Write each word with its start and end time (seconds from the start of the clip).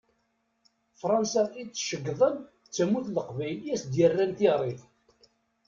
Fransa 1.01 1.43
i 1.61 1.63
tt-ceggḍen 1.65 2.35
d 2.65 2.67
tamurt 2.75 3.07
n 3.09 3.13
Leqbayel 3.17 3.61
i 3.63 3.69
as-d-yettaran 3.75 4.31
tiɣrit. 4.37 4.81